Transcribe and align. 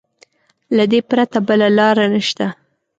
له 0.75 0.83
دې 0.91 0.99
پرته 1.09 1.37
بله 1.47 1.67
لاره 1.77 2.05
نشته. 2.13 2.45